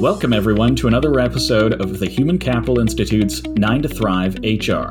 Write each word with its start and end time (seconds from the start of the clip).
Welcome, 0.00 0.32
everyone, 0.32 0.74
to 0.76 0.88
another 0.88 1.20
episode 1.20 1.80
of 1.80 2.00
the 2.00 2.08
Human 2.08 2.36
Capital 2.36 2.80
Institute's 2.80 3.44
9 3.44 3.82
to 3.82 3.88
Thrive 3.88 4.34
HR. 4.42 4.90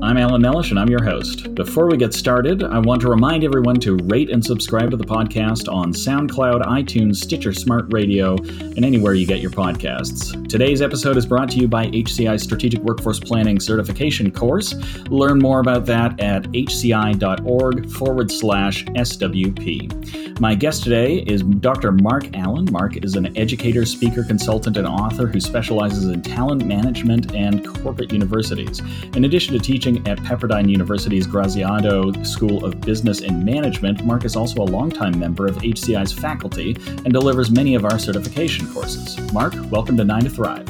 I'm 0.00 0.16
Alan 0.16 0.40
Mellish, 0.40 0.70
and 0.70 0.78
I'm 0.78 0.88
your 0.88 1.02
host. 1.02 1.56
Before 1.56 1.88
we 1.88 1.96
get 1.96 2.14
started, 2.14 2.62
I 2.62 2.78
want 2.78 3.00
to 3.00 3.10
remind 3.10 3.42
everyone 3.42 3.80
to 3.80 3.96
rate 4.04 4.30
and 4.30 4.44
subscribe 4.44 4.92
to 4.92 4.96
the 4.96 5.04
podcast 5.04 5.70
on 5.70 5.92
SoundCloud, 5.92 6.62
iTunes, 6.66 7.16
Stitcher 7.16 7.52
Smart 7.52 7.92
Radio, 7.92 8.36
and 8.36 8.84
anywhere 8.84 9.14
you 9.14 9.26
get 9.26 9.40
your 9.40 9.50
podcasts. 9.50 10.48
Today's 10.48 10.82
episode 10.82 11.16
is 11.16 11.26
brought 11.26 11.50
to 11.50 11.58
you 11.58 11.66
by 11.66 11.88
HCI 11.88 12.40
Strategic 12.40 12.80
Workforce 12.82 13.18
Planning 13.18 13.58
Certification 13.58 14.30
course. 14.30 14.72
Learn 15.08 15.40
more 15.40 15.58
about 15.58 15.84
that 15.86 16.20
at 16.20 16.44
hci.org 16.52 17.90
forward 17.90 18.30
slash 18.30 18.84
SWP. 18.84 20.38
My 20.40 20.54
guest 20.54 20.84
today 20.84 21.24
is 21.26 21.42
Dr. 21.42 21.90
Mark 21.90 22.36
Allen. 22.36 22.68
Mark 22.70 23.04
is 23.04 23.16
an 23.16 23.36
educator, 23.36 23.84
speaker, 23.84 24.22
consultant, 24.22 24.76
and 24.76 24.86
author 24.86 25.26
who 25.26 25.40
specializes 25.40 26.04
in 26.04 26.22
talent 26.22 26.64
management 26.64 27.34
and 27.34 27.66
corporate 27.82 28.12
universities. 28.12 28.80
In 29.16 29.24
addition 29.24 29.54
to 29.54 29.58
teaching, 29.58 29.87
teaching 29.88 30.08
at 30.08 30.18
Pepperdine 30.18 30.68
University's 30.68 31.26
Graziadio 31.26 32.26
School 32.26 32.64
of 32.64 32.80
Business 32.80 33.20
and 33.20 33.44
Management, 33.44 34.04
Mark 34.04 34.24
is 34.24 34.36
also 34.36 34.62
a 34.62 34.64
longtime 34.64 35.18
member 35.18 35.46
of 35.46 35.56
HCI's 35.56 36.12
faculty 36.12 36.76
and 37.04 37.12
delivers 37.12 37.50
many 37.50 37.74
of 37.74 37.84
our 37.84 37.98
certification 37.98 38.70
courses. 38.72 39.18
Mark, 39.32 39.54
welcome 39.70 39.96
to 39.96 40.04
9 40.04 40.24
to 40.24 40.30
Thrive. 40.30 40.68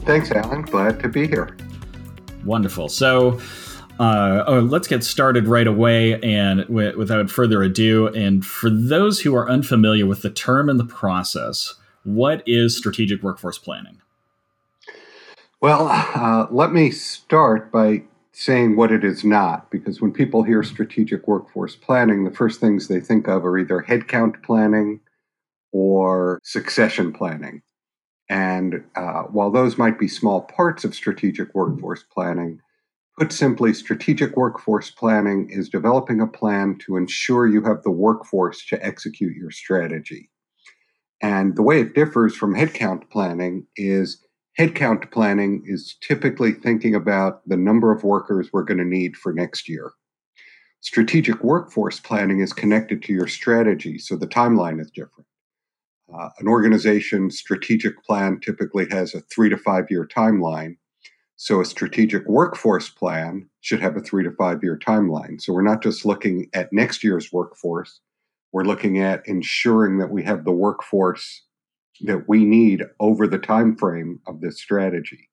Thanks, 0.00 0.30
Alan. 0.32 0.62
Glad 0.62 1.00
to 1.00 1.08
be 1.08 1.26
here. 1.28 1.56
Wonderful. 2.44 2.88
So, 2.88 3.40
uh, 4.00 4.44
oh, 4.46 4.60
let's 4.60 4.88
get 4.88 5.04
started 5.04 5.46
right 5.46 5.66
away 5.66 6.20
and 6.20 6.60
w- 6.62 6.98
without 6.98 7.30
further 7.30 7.62
ado. 7.62 8.08
And 8.08 8.44
for 8.44 8.70
those 8.70 9.20
who 9.20 9.34
are 9.36 9.48
unfamiliar 9.48 10.06
with 10.06 10.22
the 10.22 10.30
term 10.30 10.68
and 10.68 10.80
the 10.80 10.84
process, 10.84 11.74
what 12.02 12.42
is 12.46 12.76
strategic 12.76 13.22
workforce 13.22 13.58
planning? 13.58 14.00
Well, 15.60 15.88
uh, 15.88 16.46
let 16.50 16.72
me 16.72 16.90
start 16.90 17.72
by 17.72 18.02
saying 18.38 18.76
what 18.76 18.92
it 18.92 19.02
is 19.02 19.24
not, 19.24 19.70
because 19.70 20.02
when 20.02 20.12
people 20.12 20.42
hear 20.42 20.62
strategic 20.62 21.26
workforce 21.26 21.74
planning, 21.74 22.22
the 22.24 22.30
first 22.30 22.60
things 22.60 22.86
they 22.86 23.00
think 23.00 23.26
of 23.26 23.46
are 23.46 23.56
either 23.56 23.82
headcount 23.88 24.42
planning 24.42 25.00
or 25.72 26.38
succession 26.44 27.14
planning. 27.14 27.62
And 28.28 28.84
uh, 28.94 29.22
while 29.22 29.50
those 29.50 29.78
might 29.78 29.98
be 29.98 30.06
small 30.06 30.42
parts 30.42 30.84
of 30.84 30.94
strategic 30.94 31.54
workforce 31.54 32.02
planning, 32.12 32.60
put 33.18 33.32
simply, 33.32 33.72
strategic 33.72 34.36
workforce 34.36 34.90
planning 34.90 35.48
is 35.48 35.70
developing 35.70 36.20
a 36.20 36.26
plan 36.26 36.76
to 36.80 36.98
ensure 36.98 37.46
you 37.46 37.62
have 37.62 37.84
the 37.84 37.90
workforce 37.90 38.66
to 38.66 38.84
execute 38.84 39.34
your 39.34 39.50
strategy. 39.50 40.28
And 41.22 41.56
the 41.56 41.62
way 41.62 41.80
it 41.80 41.94
differs 41.94 42.36
from 42.36 42.54
headcount 42.54 43.08
planning 43.08 43.66
is 43.76 44.25
Headcount 44.58 45.10
planning 45.10 45.62
is 45.66 45.96
typically 46.00 46.52
thinking 46.52 46.94
about 46.94 47.46
the 47.46 47.58
number 47.58 47.92
of 47.92 48.04
workers 48.04 48.48
we're 48.52 48.64
going 48.64 48.78
to 48.78 48.84
need 48.84 49.14
for 49.16 49.32
next 49.32 49.68
year. 49.68 49.92
Strategic 50.80 51.42
workforce 51.44 52.00
planning 52.00 52.40
is 52.40 52.54
connected 52.54 53.02
to 53.02 53.12
your 53.12 53.26
strategy, 53.26 53.98
so 53.98 54.16
the 54.16 54.26
timeline 54.26 54.80
is 54.80 54.90
different. 54.90 55.26
Uh, 56.14 56.30
an 56.38 56.48
organization's 56.48 57.38
strategic 57.38 58.02
plan 58.04 58.40
typically 58.40 58.86
has 58.90 59.14
a 59.14 59.20
three 59.22 59.50
to 59.50 59.58
five 59.58 59.90
year 59.90 60.06
timeline. 60.06 60.76
So 61.34 61.60
a 61.60 61.64
strategic 61.66 62.26
workforce 62.26 62.88
plan 62.88 63.50
should 63.60 63.80
have 63.80 63.96
a 63.96 64.00
three 64.00 64.24
to 64.24 64.30
five 64.30 64.62
year 64.62 64.78
timeline. 64.78 65.38
So 65.38 65.52
we're 65.52 65.62
not 65.62 65.82
just 65.82 66.06
looking 66.06 66.48
at 66.54 66.72
next 66.72 67.04
year's 67.04 67.30
workforce, 67.30 68.00
we're 68.52 68.64
looking 68.64 69.00
at 69.00 69.26
ensuring 69.26 69.98
that 69.98 70.10
we 70.10 70.22
have 70.22 70.44
the 70.44 70.52
workforce 70.52 71.42
that 72.02 72.28
we 72.28 72.44
need 72.44 72.84
over 73.00 73.26
the 73.26 73.38
time 73.38 73.76
frame 73.76 74.20
of 74.26 74.40
this 74.40 74.60
strategy. 74.60 75.28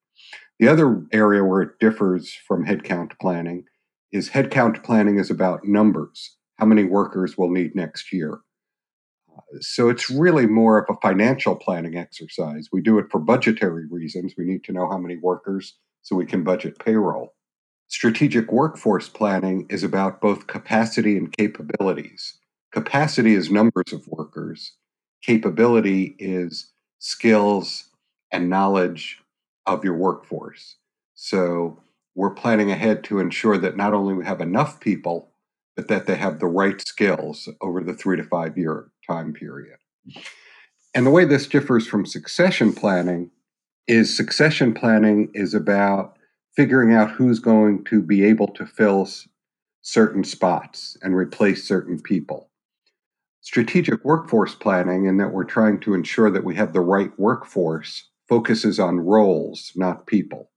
The 0.59 0.67
other 0.67 1.03
area 1.11 1.43
where 1.43 1.61
it 1.61 1.79
differs 1.79 2.33
from 2.47 2.65
headcount 2.65 3.11
planning 3.19 3.65
is 4.11 4.29
headcount 4.29 4.83
planning 4.83 5.17
is 5.17 5.31
about 5.31 5.65
numbers, 5.65 6.37
how 6.57 6.65
many 6.65 6.83
workers 6.83 7.37
we'll 7.37 7.49
need 7.49 7.75
next 7.75 8.13
year. 8.13 8.39
So 9.59 9.89
it's 9.89 10.09
really 10.09 10.45
more 10.45 10.77
of 10.77 10.95
a 10.95 10.99
financial 11.01 11.55
planning 11.55 11.97
exercise. 11.97 12.69
We 12.71 12.81
do 12.81 12.99
it 12.99 13.07
for 13.11 13.19
budgetary 13.19 13.87
reasons. 13.89 14.35
We 14.37 14.45
need 14.45 14.63
to 14.65 14.71
know 14.71 14.87
how 14.89 14.97
many 14.97 15.17
workers 15.17 15.75
so 16.01 16.15
we 16.15 16.25
can 16.25 16.43
budget 16.43 16.79
payroll. 16.79 17.33
Strategic 17.87 18.51
workforce 18.51 19.09
planning 19.09 19.65
is 19.69 19.83
about 19.83 20.21
both 20.21 20.47
capacity 20.47 21.17
and 21.17 21.35
capabilities. 21.35 22.39
Capacity 22.71 23.35
is 23.35 23.51
numbers 23.51 23.91
of 23.91 24.07
workers, 24.07 24.73
capability 25.23 26.15
is 26.19 26.71
skills 26.99 27.85
and 28.31 28.49
knowledge 28.49 29.19
of 29.65 29.83
your 29.83 29.95
workforce. 29.95 30.75
So 31.15 31.81
we're 32.15 32.33
planning 32.33 32.71
ahead 32.71 33.03
to 33.05 33.19
ensure 33.19 33.57
that 33.57 33.77
not 33.77 33.93
only 33.93 34.13
we 34.13 34.25
have 34.25 34.41
enough 34.41 34.79
people, 34.79 35.29
but 35.75 35.87
that 35.87 36.05
they 36.05 36.15
have 36.15 36.39
the 36.39 36.45
right 36.45 36.79
skills 36.81 37.49
over 37.61 37.81
the 37.81 37.93
three 37.93 38.17
to 38.17 38.23
five 38.23 38.57
year 38.57 38.91
time 39.09 39.33
period. 39.33 39.77
And 40.93 41.05
the 41.05 41.11
way 41.11 41.25
this 41.25 41.47
differs 41.47 41.87
from 41.87 42.05
succession 42.05 42.73
planning 42.73 43.31
is 43.87 44.15
succession 44.15 44.73
planning 44.73 45.31
is 45.33 45.53
about 45.53 46.17
figuring 46.55 46.93
out 46.93 47.11
who's 47.11 47.39
going 47.39 47.83
to 47.85 48.01
be 48.01 48.23
able 48.23 48.47
to 48.47 48.65
fill 48.65 49.09
certain 49.81 50.23
spots 50.23 50.95
and 51.01 51.15
replace 51.15 51.67
certain 51.67 51.99
people 51.99 52.49
strategic 53.43 54.03
workforce 54.05 54.55
planning 54.55 55.05
in 55.05 55.17
that 55.17 55.33
we're 55.33 55.43
trying 55.43 55.77
to 55.81 55.93
ensure 55.93 56.31
that 56.31 56.45
we 56.45 56.55
have 56.55 56.71
the 56.71 56.79
right 56.79 57.11
workforce 57.19 58.09
focuses 58.27 58.79
on 58.79 59.01
roles, 59.01 59.73
not 59.75 60.07
people. 60.07 60.49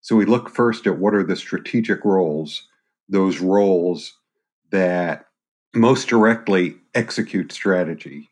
So 0.00 0.14
we 0.14 0.24
look 0.24 0.48
first 0.48 0.86
at 0.86 0.98
what 0.98 1.14
are 1.14 1.24
the 1.24 1.34
strategic 1.34 2.04
roles, 2.04 2.68
those 3.08 3.40
roles 3.40 4.16
that 4.70 5.26
most 5.74 6.08
directly 6.08 6.76
execute 6.94 7.50
strategy. 7.50 8.30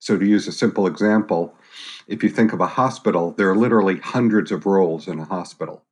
So, 0.00 0.18
to 0.18 0.24
use 0.24 0.46
a 0.46 0.52
simple 0.52 0.86
example, 0.86 1.54
if 2.06 2.22
you 2.22 2.30
think 2.30 2.52
of 2.52 2.60
a 2.60 2.66
hospital, 2.66 3.32
there 3.32 3.50
are 3.50 3.56
literally 3.56 3.98
hundreds 3.98 4.50
of 4.50 4.64
roles 4.64 5.08
in 5.08 5.18
a 5.18 5.24
hospital. 5.24 5.84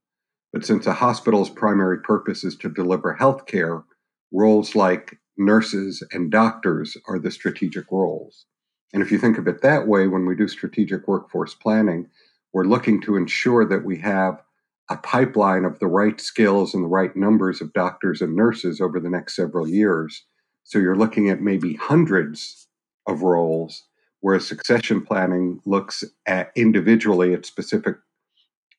But 0.52 0.64
since 0.64 0.86
a 0.86 0.94
hospital's 0.94 1.50
primary 1.50 1.98
purpose 2.00 2.42
is 2.42 2.56
to 2.56 2.70
deliver 2.70 3.12
health 3.12 3.46
care, 3.46 3.84
roles 4.32 4.74
like 4.74 5.18
nurses 5.38 6.02
and 6.12 6.30
doctors 6.30 6.96
are 7.06 7.18
the 7.18 7.30
strategic 7.30 7.90
roles. 7.90 8.46
And 8.92 9.02
if 9.02 9.12
you 9.12 9.18
think 9.18 9.38
of 9.38 9.46
it 9.46 9.62
that 9.62 9.86
way, 9.86 10.06
when 10.06 10.26
we 10.26 10.34
do 10.34 10.48
strategic 10.48 11.06
workforce 11.06 11.54
planning, 11.54 12.08
we're 12.52 12.64
looking 12.64 13.00
to 13.02 13.16
ensure 13.16 13.66
that 13.66 13.84
we 13.84 13.98
have 13.98 14.42
a 14.90 14.96
pipeline 14.96 15.64
of 15.64 15.78
the 15.78 15.86
right 15.86 16.20
skills 16.20 16.74
and 16.74 16.82
the 16.82 16.88
right 16.88 17.14
numbers 17.14 17.60
of 17.60 17.74
doctors 17.74 18.22
and 18.22 18.34
nurses 18.34 18.80
over 18.80 18.98
the 18.98 19.10
next 19.10 19.36
several 19.36 19.68
years. 19.68 20.24
So 20.64 20.78
you're 20.78 20.96
looking 20.96 21.28
at 21.28 21.42
maybe 21.42 21.74
hundreds 21.74 22.66
of 23.06 23.22
roles, 23.22 23.84
whereas 24.20 24.46
succession 24.46 25.02
planning 25.04 25.60
looks 25.66 26.04
at 26.26 26.50
individually 26.56 27.34
at 27.34 27.44
specific 27.44 27.96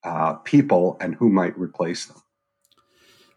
uh, 0.03 0.33
people 0.35 0.97
and 0.99 1.15
who 1.15 1.29
might 1.29 1.57
replace 1.57 2.05
them. 2.05 2.21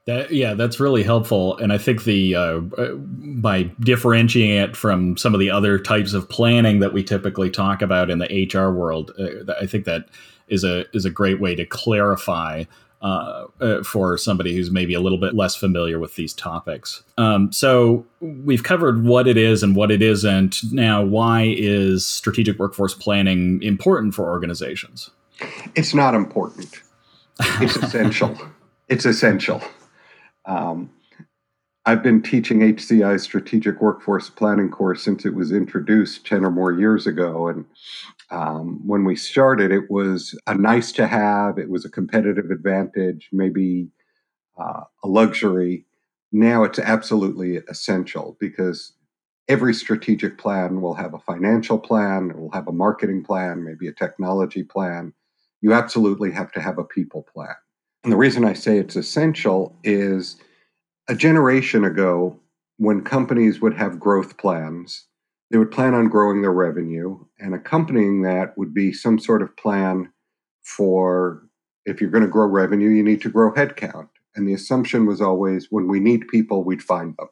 That 0.06 0.32
yeah, 0.32 0.54
that's 0.54 0.80
really 0.80 1.04
helpful, 1.04 1.56
and 1.58 1.72
I 1.72 1.78
think 1.78 2.02
the 2.02 2.34
uh, 2.34 2.58
by 2.58 3.64
differentiating 3.80 4.56
it 4.56 4.76
from 4.76 5.16
some 5.16 5.32
of 5.32 5.38
the 5.38 5.50
other 5.50 5.78
types 5.78 6.12
of 6.12 6.28
planning 6.28 6.80
that 6.80 6.92
we 6.92 7.04
typically 7.04 7.50
talk 7.50 7.82
about 7.82 8.10
in 8.10 8.18
the 8.18 8.48
HR 8.52 8.72
world, 8.72 9.12
uh, 9.16 9.52
I 9.60 9.66
think 9.66 9.84
that 9.84 10.06
is 10.48 10.64
a 10.64 10.84
is 10.92 11.04
a 11.04 11.10
great 11.10 11.40
way 11.40 11.54
to 11.54 11.64
clarify 11.64 12.64
uh, 13.02 13.46
uh, 13.60 13.82
for 13.82 14.16
somebody 14.16 14.54
who's 14.54 14.70
maybe 14.70 14.94
a 14.94 15.00
little 15.00 15.18
bit 15.18 15.34
less 15.34 15.56
familiar 15.56 15.98
with 15.98 16.14
these 16.14 16.32
topics. 16.32 17.02
Um, 17.18 17.50
so 17.50 18.06
we've 18.20 18.62
covered 18.62 19.04
what 19.04 19.26
it 19.26 19.36
is 19.36 19.64
and 19.64 19.74
what 19.74 19.90
it 19.90 20.02
isn't. 20.02 20.60
Now, 20.70 21.02
why 21.02 21.52
is 21.56 22.06
strategic 22.06 22.60
workforce 22.60 22.94
planning 22.94 23.60
important 23.62 24.14
for 24.14 24.30
organizations? 24.30 25.10
It's 25.74 25.94
not 25.94 26.14
important. 26.14 26.80
It's 27.60 27.74
essential. 27.74 28.38
it's 28.88 29.04
essential. 29.04 29.60
Um, 30.44 30.90
I've 31.84 32.02
been 32.02 32.22
teaching 32.22 32.60
HCI's 32.60 33.24
strategic 33.24 33.80
workforce 33.80 34.30
planning 34.30 34.70
course 34.70 35.02
since 35.02 35.24
it 35.26 35.34
was 35.34 35.50
introduced 35.50 36.24
10 36.26 36.44
or 36.44 36.50
more 36.50 36.72
years 36.72 37.08
ago. 37.08 37.48
And 37.48 37.64
um, 38.30 38.80
when 38.86 39.04
we 39.04 39.16
started, 39.16 39.72
it 39.72 39.90
was 39.90 40.38
a 40.46 40.54
nice 40.54 40.92
to 40.92 41.08
have, 41.08 41.58
it 41.58 41.68
was 41.68 41.84
a 41.84 41.90
competitive 41.90 42.52
advantage, 42.52 43.28
maybe 43.32 43.88
uh, 44.56 44.84
a 45.02 45.08
luxury. 45.08 45.84
Now 46.30 46.62
it's 46.62 46.78
absolutely 46.78 47.56
essential 47.68 48.36
because 48.38 48.92
every 49.48 49.74
strategic 49.74 50.38
plan 50.38 50.80
will 50.82 50.94
have 50.94 51.14
a 51.14 51.18
financial 51.18 51.78
plan, 51.78 52.30
it 52.30 52.38
will 52.38 52.52
have 52.52 52.68
a 52.68 52.72
marketing 52.72 53.24
plan, 53.24 53.64
maybe 53.64 53.88
a 53.88 53.92
technology 53.92 54.62
plan. 54.62 55.12
You 55.62 55.72
absolutely 55.74 56.30
have 56.30 56.52
to 56.52 56.60
have 56.60 56.78
a 56.78 56.84
people 56.84 57.26
plan. 57.34 57.54
And 58.04 58.12
the 58.12 58.16
reason 58.16 58.44
I 58.44 58.52
say 58.52 58.78
it's 58.78 58.96
essential 58.96 59.76
is 59.84 60.36
a 61.08 61.14
generation 61.14 61.84
ago, 61.84 62.38
when 62.78 63.02
companies 63.02 63.60
would 63.60 63.74
have 63.74 64.00
growth 64.00 64.36
plans, 64.38 65.06
they 65.50 65.58
would 65.58 65.70
plan 65.70 65.94
on 65.94 66.08
growing 66.08 66.42
their 66.42 66.52
revenue 66.52 67.18
And 67.38 67.54
accompanying 67.54 68.22
that 68.22 68.56
would 68.56 68.72
be 68.72 68.92
some 68.92 69.18
sort 69.18 69.42
of 69.42 69.56
plan 69.56 70.10
for 70.62 71.42
if 71.84 72.00
you're 72.00 72.10
going 72.10 72.24
to 72.24 72.30
grow 72.30 72.46
revenue, 72.46 72.88
you 72.88 73.02
need 73.02 73.20
to 73.22 73.28
grow 73.28 73.52
headcount. 73.52 74.08
And 74.34 74.48
the 74.48 74.54
assumption 74.54 75.04
was 75.04 75.20
always 75.20 75.66
when 75.70 75.88
we 75.88 76.00
need 76.00 76.28
people, 76.28 76.64
we'd 76.64 76.82
find 76.82 77.14
them. 77.18 77.28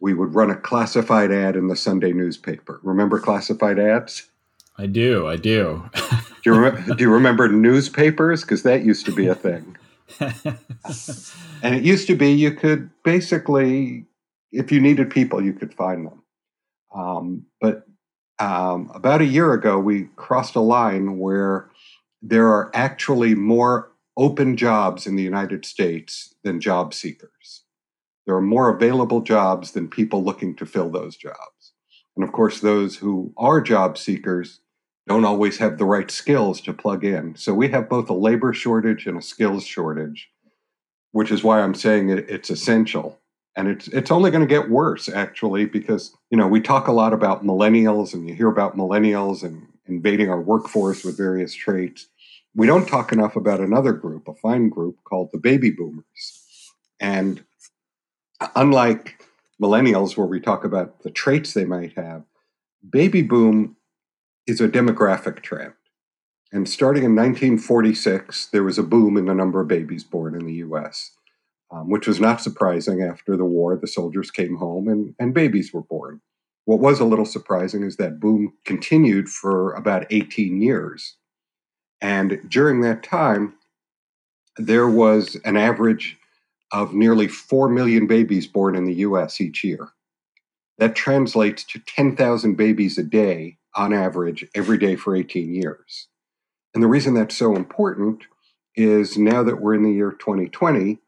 We 0.00 0.14
would 0.14 0.34
run 0.34 0.50
a 0.50 0.56
classified 0.56 1.32
ad 1.32 1.56
in 1.56 1.66
the 1.66 1.74
Sunday 1.74 2.12
newspaper. 2.12 2.78
Remember 2.82 3.18
classified 3.18 3.78
ads? 3.78 4.30
I 4.76 4.86
do. 4.86 5.26
I 5.26 5.36
do. 5.36 5.90
do, 6.44 6.54
you 6.54 6.94
do 6.94 7.04
you 7.04 7.10
remember 7.10 7.48
newspapers? 7.48 8.42
Because 8.42 8.62
that 8.62 8.84
used 8.84 9.06
to 9.06 9.12
be 9.12 9.26
a 9.26 9.34
thing. 9.34 9.76
and 10.20 11.74
it 11.74 11.82
used 11.82 12.06
to 12.06 12.16
be 12.16 12.32
you 12.32 12.52
could 12.52 12.90
basically, 13.04 14.06
if 14.52 14.72
you 14.72 14.80
needed 14.80 15.10
people, 15.10 15.42
you 15.42 15.52
could 15.52 15.74
find 15.74 16.06
them. 16.06 16.22
Um, 16.94 17.46
but 17.60 17.86
um, 18.38 18.90
about 18.94 19.20
a 19.20 19.26
year 19.26 19.52
ago, 19.52 19.78
we 19.78 20.08
crossed 20.16 20.54
a 20.54 20.60
line 20.60 21.18
where 21.18 21.70
there 22.22 22.48
are 22.48 22.70
actually 22.74 23.34
more 23.34 23.92
open 24.16 24.56
jobs 24.56 25.06
in 25.06 25.16
the 25.16 25.22
United 25.22 25.64
States 25.64 26.34
than 26.42 26.60
job 26.60 26.92
seekers. 26.94 27.62
There 28.26 28.36
are 28.36 28.42
more 28.42 28.68
available 28.68 29.20
jobs 29.20 29.72
than 29.72 29.88
people 29.88 30.22
looking 30.22 30.54
to 30.56 30.66
fill 30.66 30.90
those 30.90 31.16
jobs. 31.16 31.72
And 32.16 32.24
of 32.24 32.32
course, 32.32 32.60
those 32.60 32.96
who 32.96 33.32
are 33.36 33.60
job 33.60 33.96
seekers 33.96 34.60
don't 35.08 35.24
always 35.24 35.56
have 35.58 35.78
the 35.78 35.86
right 35.86 36.10
skills 36.10 36.60
to 36.60 36.72
plug 36.72 37.02
in. 37.02 37.34
So 37.34 37.54
we 37.54 37.68
have 37.68 37.88
both 37.88 38.10
a 38.10 38.14
labor 38.14 38.52
shortage 38.52 39.06
and 39.06 39.18
a 39.18 39.22
skills 39.22 39.64
shortage, 39.64 40.30
which 41.12 41.32
is 41.32 41.42
why 41.42 41.62
I'm 41.62 41.74
saying 41.74 42.10
it, 42.10 42.28
it's 42.28 42.50
essential. 42.50 43.18
And 43.56 43.66
it's 43.66 43.88
it's 43.88 44.12
only 44.12 44.30
going 44.30 44.46
to 44.46 44.54
get 44.54 44.70
worse 44.70 45.08
actually 45.08 45.64
because 45.64 46.14
you 46.30 46.38
know 46.38 46.46
we 46.46 46.60
talk 46.60 46.86
a 46.86 46.92
lot 46.92 47.12
about 47.12 47.44
millennials 47.44 48.14
and 48.14 48.28
you 48.28 48.34
hear 48.34 48.48
about 48.48 48.76
millennials 48.76 49.42
and 49.42 49.66
invading 49.86 50.30
our 50.30 50.40
workforce 50.40 51.04
with 51.04 51.16
various 51.16 51.54
traits. 51.54 52.06
We 52.54 52.68
don't 52.68 52.86
talk 52.86 53.10
enough 53.10 53.34
about 53.34 53.60
another 53.60 53.92
group, 53.92 54.28
a 54.28 54.34
fine 54.34 54.68
group 54.68 54.98
called 55.02 55.30
the 55.32 55.38
baby 55.38 55.70
boomers. 55.70 56.74
And 57.00 57.42
unlike 58.54 59.24
millennials 59.60 60.16
where 60.16 60.26
we 60.26 60.38
talk 60.38 60.64
about 60.64 61.02
the 61.02 61.10
traits 61.10 61.54
they 61.54 61.64
might 61.64 61.94
have, 61.96 62.22
baby 62.88 63.22
boom 63.22 63.76
is 64.48 64.60
a 64.60 64.68
demographic 64.68 65.42
trend. 65.42 65.74
And 66.50 66.68
starting 66.68 67.04
in 67.04 67.14
1946, 67.14 68.46
there 68.46 68.64
was 68.64 68.78
a 68.78 68.82
boom 68.82 69.18
in 69.18 69.26
the 69.26 69.34
number 69.34 69.60
of 69.60 69.68
babies 69.68 70.02
born 70.02 70.34
in 70.34 70.46
the 70.46 70.54
US, 70.54 71.10
um, 71.70 71.90
which 71.90 72.06
was 72.06 72.18
not 72.18 72.40
surprising 72.40 73.02
after 73.02 73.36
the 73.36 73.44
war. 73.44 73.76
The 73.76 73.86
soldiers 73.86 74.30
came 74.30 74.56
home 74.56 74.88
and, 74.88 75.14
and 75.18 75.34
babies 75.34 75.72
were 75.72 75.82
born. 75.82 76.22
What 76.64 76.80
was 76.80 77.00
a 77.00 77.04
little 77.04 77.26
surprising 77.26 77.82
is 77.82 77.96
that 77.96 78.20
boom 78.20 78.54
continued 78.64 79.28
for 79.28 79.74
about 79.74 80.06
18 80.10 80.60
years. 80.62 81.16
And 82.00 82.40
during 82.48 82.80
that 82.80 83.02
time, 83.02 83.54
there 84.56 84.88
was 84.88 85.36
an 85.44 85.56
average 85.56 86.16
of 86.72 86.94
nearly 86.94 87.28
4 87.28 87.68
million 87.68 88.06
babies 88.06 88.46
born 88.46 88.74
in 88.74 88.86
the 88.86 88.94
US 88.94 89.40
each 89.40 89.62
year. 89.64 89.90
That 90.78 90.94
translates 90.94 91.64
to 91.64 91.80
10,000 91.80 92.56
babies 92.56 92.98
a 92.98 93.02
day 93.02 93.58
on 93.74 93.92
average 93.92 94.46
every 94.54 94.78
day 94.78 94.96
for 94.96 95.14
18 95.14 95.54
years. 95.54 96.08
And 96.74 96.82
the 96.82 96.88
reason 96.88 97.14
that's 97.14 97.36
so 97.36 97.56
important 97.56 98.24
is 98.76 99.18
now 99.18 99.42
that 99.42 99.60
we're 99.60 99.74
in 99.74 99.82
the 99.82 99.92
year 99.92 100.12
2020, 100.12 100.98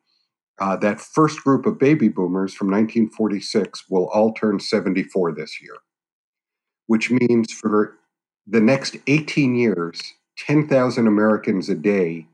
uh, 0.61 0.77
that 0.77 1.01
first 1.01 1.43
group 1.43 1.67
of 1.67 1.79
baby 1.79 2.09
boomers 2.09 2.53
from 2.53 2.69
1946 2.69 3.85
will 3.89 4.09
all 4.09 4.33
turn 4.33 4.61
74 4.61 5.33
this 5.33 5.63
year, 5.63 5.77
which 6.87 7.11
means 7.11 7.53
for 7.53 7.97
the 8.47 8.61
next 8.61 8.97
18 9.07 9.55
years, 9.55 10.01
10,000 10.39 11.07
Americans 11.07 11.69
a 11.69 11.75
day 11.75 12.27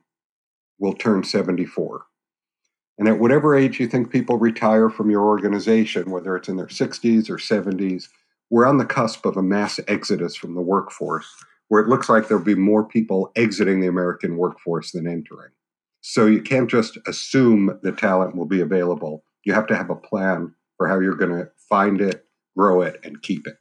will 0.79 0.95
turn 0.95 1.23
74. 1.23 2.07
And 2.99 3.09
at 3.09 3.19
whatever 3.19 3.55
age 3.55 3.79
you 3.79 3.87
think 3.87 4.11
people 4.11 4.39
retire 4.39 4.89
from 4.89 5.11
your 5.11 5.25
organization, 5.25 6.11
whether 6.11 6.37
it's 6.37 6.49
in 6.49 6.57
their 6.57 6.67
60s 6.67 7.29
or 7.29 7.37
70s, 7.37 8.09
we're 8.51 8.67
on 8.67 8.79
the 8.79 8.87
cusp 8.87 9.27
of 9.27 9.37
a 9.37 9.43
mass 9.43 9.81
exodus 9.87 10.35
from 10.35 10.55
the 10.55 10.63
workforce 10.63 11.27
where 11.69 11.83
it 11.83 11.89
looks 11.89 12.09
like 12.09 12.29
there'll 12.29 12.43
be 12.43 12.55
more 12.55 12.85
people 12.85 13.33
exiting 13.37 13.81
the 13.81 13.89
American 13.89 14.37
workforce 14.37 14.93
than 14.93 15.07
entering. 15.07 15.51
So 16.01 16.27
you 16.27 16.41
can't 16.41 16.71
just 16.71 16.99
assume 17.07 17.79
the 17.83 17.93
talent 17.93 18.37
will 18.37 18.47
be 18.47 18.61
available. 18.61 19.25
You 19.45 19.53
have 19.53 19.67
to 19.67 19.77
have 19.77 19.91
a 19.91 19.97
plan 19.97 20.55
for 20.77 20.87
how 20.87 21.01
you're 21.01 21.17
going 21.17 21.33
to 21.33 21.51
find 21.69 22.01
it, 22.01 22.25
grow 22.57 22.83
it, 22.83 23.01
and 23.03 23.21
keep 23.21 23.47
it. 23.47 23.57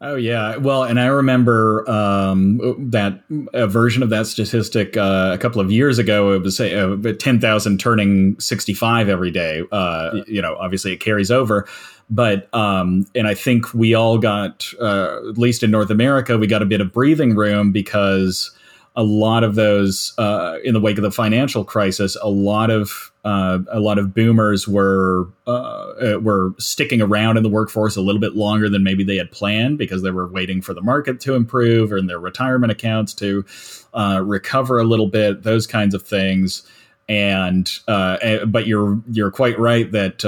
Oh 0.00 0.14
yeah, 0.14 0.56
well, 0.56 0.84
and 0.84 1.00
I 1.00 1.06
remember 1.06 1.88
um, 1.90 2.60
that 2.90 3.20
a 3.52 3.66
version 3.66 4.04
of 4.04 4.10
that 4.10 4.28
statistic 4.28 4.96
uh, 4.96 5.32
a 5.34 5.38
couple 5.38 5.60
of 5.60 5.72
years 5.72 5.98
ago. 5.98 6.32
It 6.34 6.42
was 6.42 6.56
say 6.56 6.72
uh, 6.78 6.96
ten 7.18 7.40
thousand 7.40 7.80
turning 7.80 8.38
sixty 8.38 8.74
five 8.74 9.08
every 9.08 9.32
day. 9.32 9.64
Uh, 9.72 10.20
you 10.28 10.40
know, 10.40 10.56
obviously 10.56 10.92
it 10.92 10.98
carries 10.98 11.32
over, 11.32 11.66
but 12.08 12.52
um, 12.54 13.06
and 13.16 13.26
I 13.26 13.34
think 13.34 13.74
we 13.74 13.94
all 13.94 14.18
got, 14.18 14.72
uh, 14.80 15.18
at 15.30 15.36
least 15.36 15.64
in 15.64 15.72
North 15.72 15.90
America, 15.90 16.38
we 16.38 16.46
got 16.46 16.62
a 16.62 16.66
bit 16.66 16.80
of 16.80 16.92
breathing 16.92 17.34
room 17.34 17.72
because 17.72 18.52
a 18.94 19.02
lot 19.02 19.42
of 19.42 19.56
those 19.56 20.14
uh, 20.16 20.58
in 20.62 20.74
the 20.74 20.80
wake 20.80 20.98
of 20.98 21.02
the 21.02 21.10
financial 21.10 21.64
crisis, 21.64 22.16
a 22.22 22.28
lot 22.28 22.70
of 22.70 23.10
uh, 23.28 23.58
a 23.70 23.78
lot 23.78 23.98
of 23.98 24.14
boomers 24.14 24.66
were 24.66 25.28
uh, 25.46 25.50
uh, 25.50 26.18
were 26.18 26.54
sticking 26.58 27.02
around 27.02 27.36
in 27.36 27.42
the 27.42 27.48
workforce 27.50 27.94
a 27.94 28.00
little 28.00 28.22
bit 28.22 28.34
longer 28.34 28.70
than 28.70 28.82
maybe 28.82 29.04
they 29.04 29.16
had 29.16 29.30
planned 29.30 29.76
because 29.76 30.00
they 30.00 30.10
were 30.10 30.26
waiting 30.26 30.62
for 30.62 30.72
the 30.72 30.80
market 30.80 31.20
to 31.20 31.34
improve 31.34 31.92
and 31.92 32.08
their 32.08 32.18
retirement 32.18 32.72
accounts 32.72 33.12
to 33.12 33.44
uh, 33.92 34.22
recover 34.24 34.78
a 34.78 34.84
little 34.84 35.08
bit. 35.08 35.42
Those 35.42 35.66
kinds 35.66 35.94
of 35.94 36.02
things. 36.02 36.62
And 37.06 37.70
uh, 37.86 38.46
but 38.46 38.66
you're 38.66 38.98
you're 39.10 39.30
quite 39.30 39.58
right 39.58 39.92
that 39.92 40.24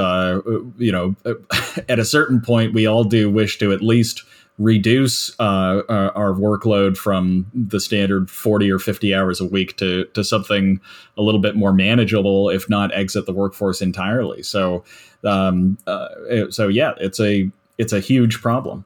you 0.77 0.93
know 0.93 1.17
at 1.89 1.99
a 1.99 2.05
certain 2.05 2.43
point 2.43 2.75
we 2.75 2.85
all 2.85 3.05
do 3.05 3.31
wish 3.31 3.59
to 3.61 3.73
at 3.73 3.81
least 3.81 4.25
reduce 4.61 5.35
uh, 5.41 5.83
uh, 5.89 6.13
our 6.15 6.35
workload 6.35 6.95
from 6.95 7.51
the 7.55 7.81
standard 7.81 8.31
40 8.31 8.71
or 8.71 8.79
50 8.79 9.15
hours 9.15 9.41
a 9.41 9.45
week 9.47 9.75
to, 9.79 10.05
to 10.13 10.23
something 10.23 10.79
a 11.17 11.23
little 11.23 11.41
bit 11.41 11.57
more 11.57 11.73
manageable, 11.73 12.51
if 12.51 12.69
not 12.69 12.95
exit 12.95 13.25
the 13.25 13.33
workforce 13.33 13.81
entirely. 13.81 14.43
So, 14.43 14.85
um, 15.25 15.79
uh, 15.87 16.09
so 16.51 16.69
yeah, 16.69 16.93
it's 16.99 17.19
a, 17.19 17.51
it's 17.79 17.95
a 17.95 18.01
huge 18.01 18.43
problem. 18.43 18.85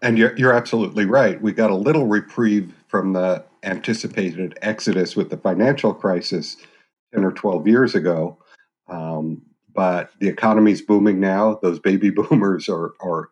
And 0.00 0.16
you're, 0.16 0.34
you're 0.36 0.54
absolutely 0.54 1.06
right. 1.06 1.42
We 1.42 1.52
got 1.52 1.72
a 1.72 1.76
little 1.76 2.06
reprieve 2.06 2.72
from 2.86 3.12
the 3.12 3.44
anticipated 3.64 4.56
exodus 4.62 5.16
with 5.16 5.28
the 5.28 5.36
financial 5.36 5.92
crisis 5.92 6.56
10 7.14 7.24
or 7.24 7.32
12 7.32 7.66
years 7.66 7.96
ago. 7.96 8.38
Um, 8.88 9.42
but 9.74 10.12
the 10.20 10.28
economy's 10.28 10.82
booming 10.82 11.18
now. 11.18 11.58
Those 11.62 11.80
baby 11.80 12.10
boomers 12.10 12.68
are, 12.68 12.92
are 13.00 13.30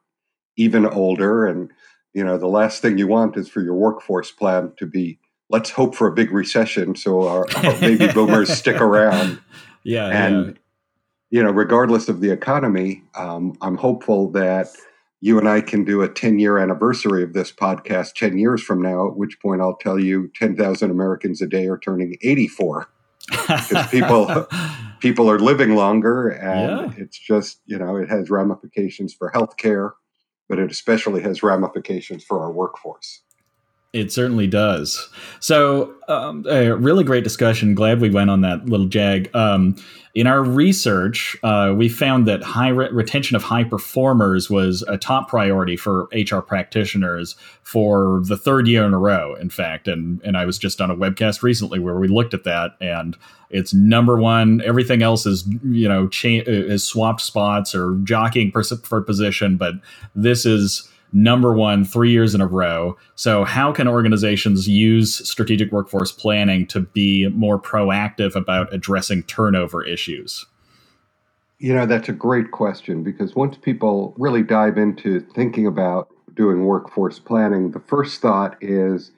even 0.58 0.84
older. 0.84 1.46
And, 1.46 1.70
you 2.12 2.22
know, 2.22 2.36
the 2.36 2.48
last 2.48 2.82
thing 2.82 2.98
you 2.98 3.06
want 3.06 3.36
is 3.36 3.48
for 3.48 3.62
your 3.62 3.74
workforce 3.74 4.30
plan 4.30 4.72
to 4.76 4.86
be 4.86 5.18
let's 5.50 5.70
hope 5.70 5.94
for 5.94 6.06
a 6.06 6.12
big 6.12 6.30
recession 6.30 6.94
so 6.94 7.26
our, 7.26 7.46
our 7.56 7.80
baby 7.80 8.06
boomers 8.14 8.52
stick 8.52 8.80
around. 8.80 9.40
Yeah. 9.82 10.08
And, 10.08 10.46
yeah. 10.46 10.52
you 11.30 11.42
know, 11.42 11.50
regardless 11.50 12.08
of 12.08 12.20
the 12.20 12.30
economy, 12.30 13.02
um, 13.14 13.56
I'm 13.62 13.78
hopeful 13.78 14.30
that 14.32 14.68
you 15.20 15.38
and 15.38 15.48
I 15.48 15.60
can 15.60 15.84
do 15.84 16.02
a 16.02 16.08
10 16.08 16.38
year 16.38 16.58
anniversary 16.58 17.22
of 17.22 17.32
this 17.32 17.50
podcast 17.50 18.14
10 18.14 18.38
years 18.38 18.62
from 18.62 18.82
now, 18.82 19.08
at 19.08 19.16
which 19.16 19.40
point 19.40 19.62
I'll 19.62 19.76
tell 19.76 19.98
you 19.98 20.30
10,000 20.34 20.90
Americans 20.90 21.40
a 21.40 21.46
day 21.46 21.66
are 21.66 21.78
turning 21.78 22.16
84 22.22 22.88
because 23.30 23.86
people 23.88 24.46
people 25.00 25.30
are 25.30 25.38
living 25.38 25.74
longer 25.74 26.28
and 26.28 26.92
yeah. 26.92 27.02
it's 27.02 27.18
just 27.18 27.60
you 27.66 27.76
know 27.76 27.96
it 27.96 28.08
has 28.08 28.30
ramifications 28.30 29.12
for 29.12 29.30
healthcare 29.32 29.90
but 30.48 30.58
it 30.58 30.70
especially 30.70 31.22
has 31.22 31.42
ramifications 31.42 32.24
for 32.24 32.40
our 32.42 32.52
workforce. 32.52 33.22
It 33.94 34.12
certainly 34.12 34.46
does. 34.46 35.08
So, 35.40 35.94
um, 36.08 36.44
a 36.46 36.72
really 36.76 37.04
great 37.04 37.24
discussion. 37.24 37.74
Glad 37.74 38.02
we 38.02 38.10
went 38.10 38.28
on 38.28 38.42
that 38.42 38.66
little 38.66 38.86
jag. 38.86 39.34
Um, 39.34 39.76
in 40.14 40.26
our 40.26 40.42
research, 40.42 41.34
uh, 41.42 41.72
we 41.74 41.88
found 41.88 42.28
that 42.28 42.42
high 42.42 42.68
re- 42.68 42.90
retention 42.90 43.34
of 43.34 43.42
high 43.42 43.64
performers 43.64 44.50
was 44.50 44.82
a 44.88 44.98
top 44.98 45.28
priority 45.28 45.74
for 45.74 46.06
HR 46.12 46.40
practitioners 46.40 47.34
for 47.62 48.20
the 48.24 48.36
third 48.36 48.68
year 48.68 48.84
in 48.84 48.92
a 48.92 48.98
row. 48.98 49.34
In 49.36 49.48
fact, 49.48 49.88
and 49.88 50.20
and 50.22 50.36
I 50.36 50.44
was 50.44 50.58
just 50.58 50.82
on 50.82 50.90
a 50.90 50.96
webcast 50.96 51.42
recently 51.42 51.78
where 51.78 51.98
we 51.98 52.08
looked 52.08 52.34
at 52.34 52.44
that, 52.44 52.72
and 52.82 53.16
it's 53.48 53.72
number 53.72 54.18
one. 54.20 54.60
Everything 54.66 55.00
else 55.02 55.24
is 55.24 55.48
you 55.64 55.88
know 55.88 56.08
cha- 56.08 56.42
is 56.46 56.84
swapped 56.84 57.22
spots 57.22 57.74
or 57.74 57.96
jockeying 58.04 58.52
for, 58.52 58.62
for 58.62 59.00
position, 59.00 59.56
but 59.56 59.76
this 60.14 60.44
is 60.44 60.90
number 61.12 61.54
one 61.54 61.84
three 61.84 62.10
years 62.10 62.34
in 62.34 62.40
a 62.40 62.46
row. 62.46 62.96
So, 63.14 63.44
how 63.44 63.72
can 63.72 63.88
organizations 63.88 64.68
use 64.68 65.28
strategic 65.28 65.72
workforce 65.72 66.12
planning 66.12 66.66
to 66.68 66.80
be 66.80 67.28
more 67.28 67.60
proactive 67.60 68.34
about 68.34 68.72
addressing 68.72 69.22
turnover 69.24 69.84
issues? 69.84 70.46
You 71.58 71.74
know, 71.74 71.86
that's 71.86 72.08
a 72.08 72.12
great 72.12 72.52
question 72.52 73.02
because 73.02 73.34
once 73.34 73.56
people 73.56 74.14
really 74.16 74.42
dive 74.42 74.78
into 74.78 75.20
thinking 75.34 75.66
about 75.66 76.08
doing 76.34 76.64
workforce 76.64 77.18
planning, 77.18 77.72
the 77.72 77.80
first 77.80 78.20
thought 78.20 78.56
is 78.60 79.10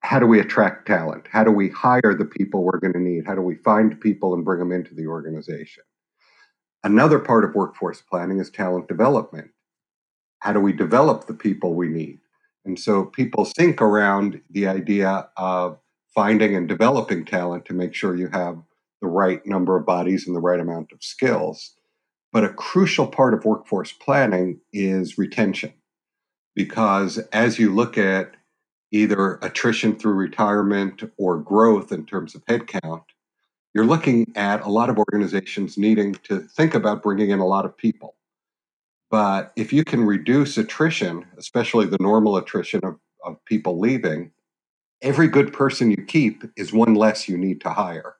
how 0.00 0.18
do 0.18 0.26
we 0.26 0.40
attract 0.40 0.86
talent? 0.86 1.26
How 1.30 1.44
do 1.44 1.50
we 1.50 1.68
hire 1.68 2.14
the 2.18 2.24
people 2.24 2.64
we're 2.64 2.80
going 2.80 2.94
to 2.94 2.98
need? 2.98 3.26
How 3.26 3.34
do 3.34 3.42
we 3.42 3.56
find 3.56 4.00
people 4.00 4.34
and 4.34 4.44
bring 4.44 4.58
them 4.58 4.72
into 4.72 4.94
the 4.94 5.06
organization? 5.06 5.84
Another 6.82 7.20
part 7.20 7.44
of 7.44 7.54
workforce 7.54 8.02
planning 8.02 8.40
is 8.40 8.50
talent 8.50 8.88
development. 8.88 9.50
How 10.42 10.52
do 10.52 10.58
we 10.58 10.72
develop 10.72 11.28
the 11.28 11.34
people 11.34 11.74
we 11.74 11.86
need? 11.86 12.18
And 12.64 12.76
so 12.76 13.04
people 13.04 13.44
think 13.44 13.80
around 13.80 14.40
the 14.50 14.66
idea 14.66 15.28
of 15.36 15.78
finding 16.12 16.56
and 16.56 16.68
developing 16.68 17.24
talent 17.24 17.64
to 17.66 17.74
make 17.74 17.94
sure 17.94 18.16
you 18.16 18.26
have 18.32 18.58
the 19.00 19.06
right 19.06 19.46
number 19.46 19.76
of 19.76 19.86
bodies 19.86 20.26
and 20.26 20.34
the 20.34 20.40
right 20.40 20.58
amount 20.58 20.90
of 20.90 20.98
skills. 21.00 21.76
But 22.32 22.42
a 22.42 22.52
crucial 22.52 23.06
part 23.06 23.34
of 23.34 23.44
workforce 23.44 23.92
planning 23.92 24.58
is 24.72 25.16
retention. 25.16 25.74
Because 26.56 27.18
as 27.32 27.60
you 27.60 27.72
look 27.72 27.96
at 27.96 28.32
either 28.90 29.38
attrition 29.42 29.94
through 29.94 30.14
retirement 30.14 31.04
or 31.18 31.38
growth 31.38 31.92
in 31.92 32.04
terms 32.04 32.34
of 32.34 32.44
headcount, 32.46 33.04
you're 33.74 33.86
looking 33.86 34.32
at 34.34 34.62
a 34.62 34.68
lot 34.68 34.90
of 34.90 34.98
organizations 34.98 35.78
needing 35.78 36.14
to 36.24 36.40
think 36.40 36.74
about 36.74 37.00
bringing 37.00 37.30
in 37.30 37.38
a 37.38 37.46
lot 37.46 37.64
of 37.64 37.76
people. 37.76 38.16
But 39.12 39.52
if 39.56 39.74
you 39.74 39.84
can 39.84 40.04
reduce 40.04 40.56
attrition, 40.56 41.26
especially 41.36 41.84
the 41.84 41.98
normal 42.00 42.38
attrition 42.38 42.80
of, 42.82 42.96
of 43.22 43.36
people 43.44 43.78
leaving, 43.78 44.32
every 45.02 45.28
good 45.28 45.52
person 45.52 45.90
you 45.90 46.02
keep 46.02 46.44
is 46.56 46.72
one 46.72 46.94
less 46.94 47.28
you 47.28 47.36
need 47.36 47.60
to 47.60 47.68
hire. 47.68 48.16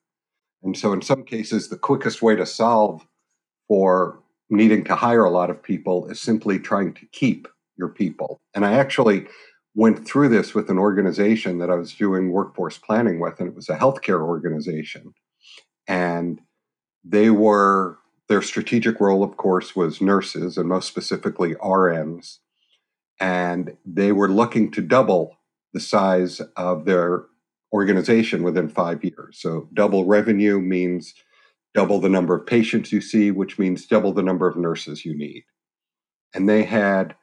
And 0.62 0.76
so, 0.76 0.92
in 0.92 1.00
some 1.00 1.24
cases, 1.24 1.68
the 1.68 1.78
quickest 1.78 2.20
way 2.20 2.36
to 2.36 2.44
solve 2.44 3.06
for 3.68 4.20
needing 4.50 4.84
to 4.84 4.94
hire 4.94 5.24
a 5.24 5.30
lot 5.30 5.48
of 5.48 5.62
people 5.62 6.06
is 6.08 6.20
simply 6.20 6.58
trying 6.58 6.92
to 6.92 7.06
keep 7.06 7.48
your 7.78 7.88
people. 7.88 8.38
And 8.54 8.66
I 8.66 8.74
actually 8.74 9.26
went 9.74 10.06
through 10.06 10.28
this 10.28 10.54
with 10.54 10.68
an 10.68 10.78
organization 10.78 11.56
that 11.60 11.70
I 11.70 11.74
was 11.74 11.94
doing 11.94 12.32
workforce 12.32 12.76
planning 12.76 13.18
with, 13.18 13.40
and 13.40 13.48
it 13.48 13.54
was 13.54 13.70
a 13.70 13.78
healthcare 13.78 14.20
organization. 14.20 15.14
And 15.88 16.42
they 17.02 17.30
were, 17.30 17.96
their 18.32 18.40
strategic 18.40 18.98
role, 18.98 19.22
of 19.22 19.36
course, 19.36 19.76
was 19.76 20.00
nurses 20.00 20.56
and 20.56 20.66
most 20.66 20.88
specifically 20.88 21.54
RNs. 21.56 22.38
And 23.20 23.76
they 23.84 24.10
were 24.10 24.28
looking 24.28 24.70
to 24.70 24.80
double 24.80 25.36
the 25.74 25.80
size 25.80 26.40
of 26.56 26.86
their 26.86 27.24
organization 27.74 28.42
within 28.42 28.70
five 28.70 29.04
years. 29.04 29.38
So, 29.38 29.68
double 29.74 30.06
revenue 30.06 30.60
means 30.60 31.12
double 31.74 32.00
the 32.00 32.08
number 32.08 32.34
of 32.34 32.46
patients 32.46 32.90
you 32.90 33.02
see, 33.02 33.30
which 33.30 33.58
means 33.58 33.86
double 33.86 34.14
the 34.14 34.22
number 34.22 34.48
of 34.48 34.56
nurses 34.56 35.04
you 35.04 35.14
need. 35.14 35.44
And 36.34 36.48
they 36.48 36.62
had 36.62 37.14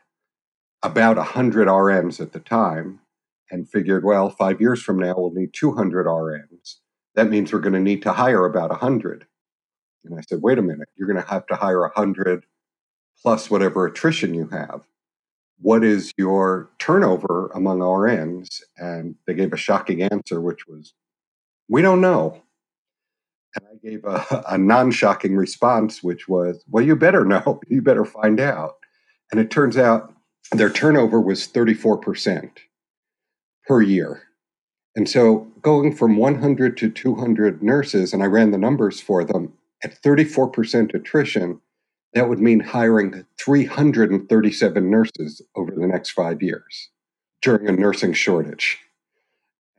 about 0.84 1.18
100 1.18 1.68
RNs 1.68 2.22
at 2.22 2.34
the 2.34 2.40
time 2.40 3.00
and 3.50 3.68
figured, 3.68 4.06
well, 4.06 4.30
five 4.30 4.62
years 4.62 4.84
from 4.84 5.00
now, 5.00 5.16
we'll 5.18 5.32
need 5.32 5.56
200 5.56 6.06
RNs. 6.06 6.76
That 7.16 7.32
means 7.32 7.52
we're 7.52 7.62
going 7.62 7.74
to 7.74 7.80
need 7.80 8.04
to 8.04 8.14
hire 8.14 8.46
about 8.46 8.70
100. 8.70 9.26
And 10.10 10.20
I 10.20 10.22
said, 10.22 10.42
wait 10.42 10.58
a 10.58 10.62
minute, 10.62 10.90
you're 10.96 11.08
going 11.08 11.24
to 11.24 11.30
have 11.30 11.46
to 11.48 11.56
hire 11.56 11.82
100 11.82 12.46
plus 13.22 13.50
whatever 13.50 13.86
attrition 13.86 14.34
you 14.34 14.48
have. 14.48 14.82
What 15.62 15.84
is 15.84 16.14
your 16.18 16.70
turnover 16.80 17.52
among 17.54 17.80
RNs? 17.80 18.62
And 18.78 19.16
they 19.28 19.34
gave 19.34 19.52
a 19.52 19.58
shocking 19.58 20.02
answer, 20.02 20.40
which 20.40 20.68
was, 20.68 20.94
we 21.68 21.82
don't 21.82 22.02
know. 22.02 22.42
And 23.56 23.66
I 23.68 23.88
gave 23.88 24.06
a, 24.06 24.44
a 24.50 24.58
non 24.58 24.92
shocking 24.92 25.36
response, 25.36 26.02
which 26.02 26.28
was, 26.28 26.64
well, 26.70 26.84
you 26.84 26.96
better 26.96 27.26
know. 27.26 27.60
You 27.70 27.82
better 27.82 28.06
find 28.06 28.40
out. 28.40 28.76
And 29.32 29.40
it 29.40 29.52
turns 29.52 29.78
out 29.78 30.14
their 30.52 30.70
turnover 30.70 31.22
was 31.22 31.48
34% 31.48 32.50
per 33.68 33.82
year. 33.82 34.24
And 34.96 35.08
so 35.08 35.48
going 35.62 35.96
from 35.96 36.18
100 36.18 36.78
to 36.78 36.90
200 36.90 37.62
nurses, 37.62 38.14
and 38.14 38.24
I 38.24 38.26
ran 38.26 38.52
the 38.52 38.58
numbers 38.58 39.00
for 39.00 39.24
them, 39.24 39.54
at 39.84 40.02
34% 40.02 40.94
attrition, 40.94 41.62
that 42.14 42.28
would 42.28 42.40
mean 42.40 42.60
hiring 42.60 43.26
337 43.38 44.90
nurses 44.90 45.42
over 45.56 45.72
the 45.72 45.88
next 45.88 46.12
five 46.12 46.42
years 46.42 46.90
during 47.42 47.68
a 47.68 47.72
nursing 47.72 48.14
shortage. 48.14 48.80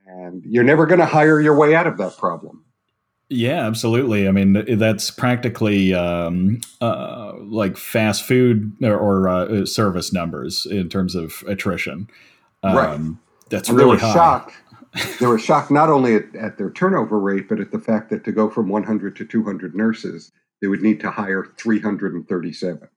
And 0.07 0.42
you're 0.45 0.64
never 0.64 0.87
going 0.87 1.00
to 1.00 1.07
hire 1.07 1.40
your 1.40 1.57
way 1.57 1.75
out 1.75 1.87
of 1.87 1.99
that 1.99 2.16
problem. 2.16 2.64
Yeah, 3.28 3.64
absolutely. 3.64 4.26
I 4.26 4.33
mean, 4.33 4.64
that's 4.76 5.11
practically 5.12 5.95
um, 5.95 6.61
uh, 6.80 7.35
like 7.38 7.76
fast 7.76 8.25
food 8.25 8.73
or, 8.83 8.97
or 8.97 9.28
uh, 9.28 9.66
service 9.66 10.12
numbers 10.12 10.66
in 10.69 10.88
terms 10.88 11.14
of 11.14 11.45
attrition. 11.47 12.09
Um, 12.64 12.76
right. 12.76 13.00
That's 13.50 13.69
and 13.69 13.78
really 13.78 13.99
high. 13.99 14.12
shocked. 14.12 14.54
They 15.20 15.26
were 15.26 15.38
shocked 15.38 15.70
not 15.70 15.88
only 15.88 16.16
at, 16.16 16.35
at, 16.35 16.59
their 16.59 16.70
turnover 16.70 17.18
rate, 17.18 17.49
but 17.49 17.61
at 17.61 17.70
the 17.70 17.78
fact 17.78 18.11
that 18.11 18.25
to 18.25 18.32
go 18.32 18.50
from 18.50 18.68
100 18.68 19.14
to 19.16 19.25
200 19.25 19.75
nurses, 19.75 20.32
they 20.61 20.68
would 20.68 20.82
need 20.82 21.00
to 21.00 21.11
hire 21.11 21.47
337. 21.59 22.88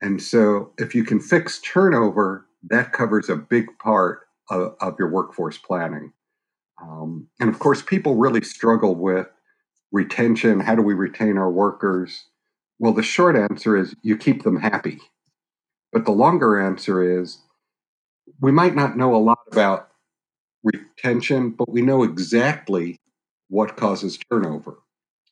And 0.00 0.20
so, 0.20 0.72
if 0.78 0.94
you 0.94 1.04
can 1.04 1.20
fix 1.20 1.60
turnover, 1.60 2.46
that 2.68 2.92
covers 2.92 3.28
a 3.28 3.36
big 3.36 3.66
part 3.78 4.22
of, 4.50 4.74
of 4.80 4.96
your 4.98 5.08
workforce 5.08 5.58
planning. 5.58 6.12
Um, 6.82 7.28
and 7.38 7.48
of 7.48 7.60
course, 7.60 7.82
people 7.82 8.16
really 8.16 8.42
struggle 8.42 8.96
with 8.96 9.28
retention. 9.92 10.58
How 10.58 10.74
do 10.74 10.82
we 10.82 10.94
retain 10.94 11.38
our 11.38 11.50
workers? 11.50 12.24
Well, 12.80 12.92
the 12.92 13.02
short 13.02 13.36
answer 13.36 13.76
is 13.76 13.94
you 14.02 14.16
keep 14.16 14.42
them 14.42 14.60
happy. 14.60 14.98
But 15.92 16.04
the 16.04 16.12
longer 16.12 16.58
answer 16.60 17.20
is 17.20 17.38
we 18.40 18.50
might 18.50 18.74
not 18.74 18.96
know 18.96 19.14
a 19.14 19.18
lot 19.18 19.38
about 19.52 19.91
retention, 20.62 21.50
but 21.50 21.68
we 21.70 21.82
know 21.82 22.02
exactly 22.02 22.98
what 23.48 23.76
causes 23.76 24.18
turnover. 24.30 24.78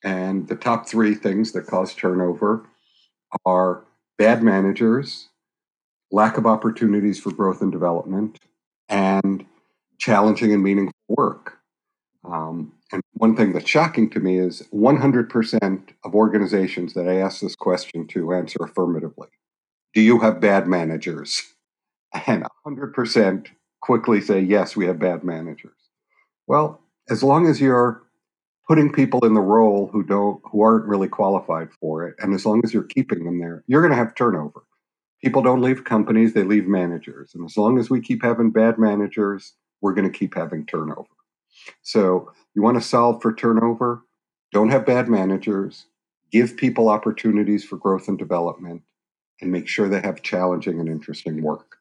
And 0.02 0.49
the 0.49 0.56
top 0.56 0.88
three 0.88 1.14
things 1.14 1.52
that 1.52 1.66
cause 1.66 1.94
turnover 1.94 2.66
are 3.44 3.84
bad 4.18 4.42
managers, 4.42 5.28
lack 6.10 6.37
of 6.37 6.46
opportunities 6.46 7.20
for 7.20 7.32
growth 7.32 7.60
and 7.60 7.70
development, 7.70 8.38
and 8.88 9.46
challenging 9.99 10.52
and 10.52 10.62
meaningful 10.62 10.92
work. 11.08 11.58
Um, 12.25 12.72
and 12.92 13.02
one 13.12 13.37
thing 13.37 13.52
that's 13.52 13.68
shocking 13.68 14.10
to 14.10 14.20
me 14.20 14.38
is 14.38 14.62
100% 14.72 15.82
of 16.04 16.14
organizations 16.14 16.94
that 16.94 17.08
I 17.08 17.16
ask 17.16 17.40
this 17.40 17.56
question 17.56 18.06
to 18.08 18.32
answer 18.32 18.58
affirmatively. 18.62 19.28
Do 19.94 20.00
you 20.00 20.18
have 20.20 20.40
bad 20.40 20.66
managers? 20.66 21.42
And 22.26 22.44
100% 22.66 23.46
quickly 23.80 24.20
say, 24.20 24.40
yes, 24.40 24.76
we 24.76 24.87
have 24.87 24.99
bad 24.99 25.25
managers. 25.25 25.76
Well, 26.46 26.80
as 27.08 27.22
long 27.22 27.46
as 27.46 27.60
you're 27.60 28.02
putting 28.68 28.92
people 28.92 29.25
in 29.25 29.34
the 29.34 29.40
role 29.40 29.88
who 29.92 30.02
don't 30.02 30.40
who 30.44 30.62
aren't 30.62 30.87
really 30.87 31.08
qualified 31.08 31.68
for 31.80 32.06
it 32.06 32.14
and 32.20 32.34
as 32.34 32.46
long 32.46 32.60
as 32.62 32.72
you're 32.72 32.84
keeping 32.84 33.25
them 33.25 33.40
there 33.40 33.64
you're 33.66 33.80
going 33.80 33.90
to 33.90 33.96
have 33.96 34.14
turnover 34.14 34.62
people 35.20 35.42
don't 35.42 35.60
leave 35.60 35.82
companies 35.82 36.34
they 36.34 36.44
leave 36.44 36.68
managers 36.68 37.32
and 37.34 37.44
as 37.44 37.56
long 37.56 37.80
as 37.80 37.90
we 37.90 38.00
keep 38.00 38.22
having 38.22 38.49
bad 38.49 38.78
managers 38.78 39.54
we're 39.80 39.94
going 39.94 40.10
to 40.10 40.18
keep 40.18 40.34
having 40.34 40.66
turnover. 40.66 41.08
So 41.82 42.32
you 42.54 42.62
want 42.62 42.80
to 42.80 42.87
solve 42.87 43.22
for 43.22 43.34
turnover, 43.34 44.04
don't 44.52 44.70
have 44.70 44.87
bad 44.87 45.08
managers, 45.08 45.87
give 46.30 46.56
people 46.56 46.88
opportunities 46.88 47.64
for 47.64 47.76
growth 47.76 48.08
and 48.08 48.18
development, 48.18 48.82
and 49.40 49.50
make 49.50 49.68
sure 49.68 49.88
they 49.88 50.00
have 50.00 50.22
challenging 50.22 50.80
and 50.80 50.88
interesting 50.88 51.42
work. 51.42 51.76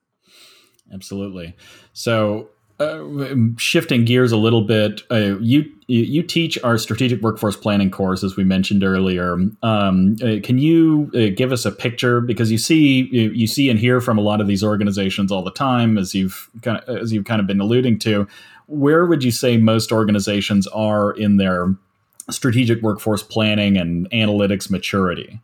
Absolutely. 0.91 1.55
So 1.93 2.49
uh, 2.79 3.35
shifting 3.57 4.05
gears 4.05 4.31
a 4.31 4.37
little 4.37 4.61
bit, 4.61 5.01
uh, 5.11 5.37
you 5.39 5.69
you 5.87 6.21
teach 6.23 6.57
our 6.63 6.77
strategic 6.77 7.21
workforce 7.21 7.57
planning 7.57 7.89
course, 7.89 8.23
as 8.23 8.37
we 8.37 8.43
mentioned 8.43 8.83
earlier. 8.83 9.33
Um, 9.63 10.15
uh, 10.21 10.35
can 10.43 10.59
you 10.59 11.11
uh, 11.15 11.35
give 11.35 11.51
us 11.51 11.65
a 11.65 11.71
picture 11.71 12.21
because 12.21 12.51
you 12.51 12.57
see 12.57 13.09
you, 13.11 13.31
you, 13.31 13.47
see 13.47 13.69
and 13.69 13.79
hear 13.79 13.99
from 13.99 14.17
a 14.17 14.21
lot 14.21 14.39
of 14.39 14.47
these 14.47 14.63
organizations 14.63 15.31
all 15.31 15.43
the 15.43 15.51
time, 15.51 15.97
as 15.97 16.13
you've 16.15 16.49
kind 16.61 16.77
of 16.77 16.97
as 16.97 17.11
you've 17.11 17.25
kind 17.25 17.41
of 17.41 17.47
been 17.47 17.59
alluding 17.59 17.99
to. 17.99 18.27
Where 18.67 19.05
would 19.05 19.23
you 19.23 19.31
say 19.31 19.57
most 19.57 19.91
organizations 19.91 20.67
are 20.67 21.11
in 21.11 21.37
their 21.37 21.75
strategic 22.29 22.81
workforce 22.81 23.23
planning 23.23 23.77
and 23.77 24.09
analytics 24.11 24.69
maturity? 24.69 25.41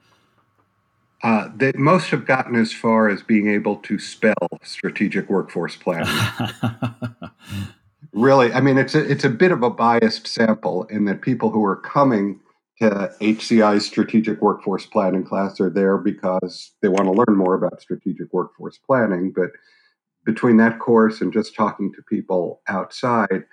Uh, 1.25 1.49
that 1.55 1.75
most 1.75 2.11
have 2.11 2.23
gotten 2.23 2.55
as 2.55 2.71
far 2.71 3.09
as 3.09 3.23
being 3.23 3.49
able 3.49 3.77
to 3.77 3.97
spell 3.97 4.47
strategic 4.61 5.27
workforce 5.27 5.75
planning. 5.75 6.13
really, 8.13 8.53
I 8.53 8.61
mean, 8.61 8.77
it's 8.77 8.93
a, 8.93 8.99
it's 9.09 9.23
a 9.23 9.29
bit 9.31 9.51
of 9.51 9.63
a 9.63 9.71
biased 9.71 10.27
sample 10.27 10.83
in 10.83 11.05
that 11.05 11.23
people 11.23 11.49
who 11.49 11.65
are 11.65 11.77
coming 11.77 12.41
to 12.79 13.11
HCI's 13.21 13.87
strategic 13.87 14.39
workforce 14.39 14.85
planning 14.85 15.23
class 15.23 15.59
are 15.59 15.71
there 15.71 15.97
because 15.97 16.73
they 16.83 16.89
want 16.89 17.05
to 17.05 17.11
learn 17.11 17.35
more 17.35 17.55
about 17.55 17.81
strategic 17.81 18.31
workforce 18.31 18.77
planning. 18.77 19.33
But 19.35 19.49
between 20.25 20.57
that 20.57 20.77
course 20.77 21.21
and 21.21 21.33
just 21.33 21.55
talking 21.55 21.91
to 21.93 22.03
people 22.03 22.61
outside, 22.67 23.45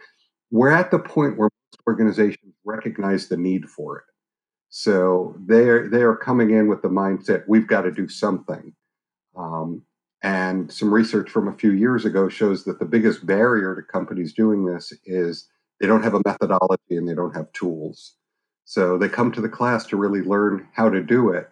we're 0.51 0.73
at 0.73 0.91
the 0.91 0.99
point 0.99 1.39
where 1.39 1.49
organizations 1.87 2.53
recognize 2.67 3.29
the 3.29 3.39
need 3.39 3.71
for 3.71 4.01
it. 4.01 4.05
So 4.75 5.37
they 5.39 5.69
are 5.69 5.89
they 5.89 6.03
are 6.03 6.17
coming 6.17 6.51
in 6.51 6.67
with 6.69 6.81
the 6.83 6.89
mindset 6.89 7.45
we've 7.47 7.67
got 7.69 7.83
to 7.83 7.93
do 7.93 8.09
something, 8.09 8.75
um, 9.37 9.83
And 10.23 10.73
some 10.73 10.95
research 10.95 11.31
from 11.31 11.49
a 11.49 11.57
few 11.59 11.73
years 11.73 12.07
ago 12.07 12.29
shows 12.31 12.65
that 12.65 12.79
the 12.81 12.87
biggest 12.87 13.27
barrier 13.27 13.77
to 13.77 13.83
companies 13.83 14.33
doing 14.35 14.65
this 14.67 14.93
is 15.05 15.49
they 15.81 15.87
don't 15.89 16.05
have 16.05 16.15
a 16.15 16.23
methodology 16.25 16.97
and 16.97 17.09
they 17.09 17.15
don't 17.15 17.37
have 17.37 17.53
tools. 17.53 18.17
So 18.65 18.99
they 18.99 19.09
come 19.09 19.33
to 19.33 19.43
the 19.43 19.49
class 19.51 19.87
to 19.89 19.97
really 19.99 20.23
learn 20.23 20.69
how 20.75 20.91
to 20.91 21.03
do 21.03 21.31
it. 21.31 21.51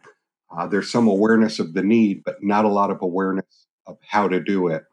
Uh, 0.57 0.67
there's 0.69 0.91
some 0.91 1.09
awareness 1.09 1.59
of 1.61 1.75
the 1.75 1.83
need, 1.83 2.23
but 2.25 2.43
not 2.43 2.65
a 2.65 2.69
lot 2.69 2.91
of 2.91 3.03
awareness 3.03 3.67
of 3.87 3.99
how 4.03 4.29
to 4.29 4.41
do 4.41 4.69
it. 4.69 4.85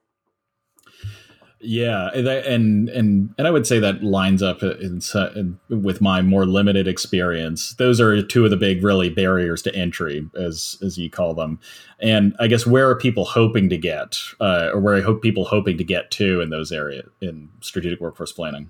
Yeah, 1.59 2.11
and 2.13 2.87
and 2.89 3.33
and 3.35 3.47
I 3.47 3.49
would 3.49 3.65
say 3.65 3.79
that 3.79 4.03
lines 4.03 4.43
up 4.43 4.61
in, 4.61 5.01
in, 5.35 5.59
with 5.69 6.01
my 6.01 6.21
more 6.21 6.45
limited 6.45 6.87
experience. 6.87 7.73
Those 7.73 7.99
are 7.99 8.21
two 8.21 8.45
of 8.45 8.51
the 8.51 8.57
big, 8.57 8.83
really 8.83 9.09
barriers 9.09 9.63
to 9.63 9.75
entry, 9.75 10.29
as 10.39 10.77
as 10.83 10.99
you 10.99 11.09
call 11.09 11.33
them. 11.33 11.59
And 11.99 12.35
I 12.39 12.45
guess 12.45 12.67
where 12.67 12.87
are 12.87 12.95
people 12.95 13.25
hoping 13.25 13.69
to 13.69 13.77
get, 13.77 14.19
uh, 14.39 14.69
or 14.71 14.79
where 14.79 14.95
I 14.95 15.01
hope 15.01 15.23
people 15.23 15.45
hoping 15.45 15.79
to 15.79 15.83
get 15.83 16.11
to 16.11 16.41
in 16.41 16.51
those 16.51 16.71
areas 16.71 17.09
in 17.21 17.49
strategic 17.61 17.99
workforce 17.99 18.31
planning? 18.31 18.69